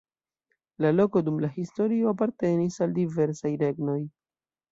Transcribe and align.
La 0.83 0.91
loko 0.93 1.21
dum 1.27 1.35
la 1.43 1.49
historio 1.57 2.09
apartenis 2.13 2.79
al 2.87 2.97
diversaj 2.97 3.55
regnoj. 3.67 4.01